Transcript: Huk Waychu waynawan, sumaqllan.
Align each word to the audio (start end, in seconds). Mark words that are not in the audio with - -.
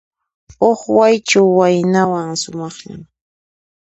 Huk 0.59 0.81
Waychu 0.97 1.41
waynawan, 1.57 2.29
sumaqllan. 2.41 3.01